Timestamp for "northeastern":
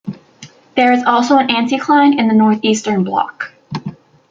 2.33-3.03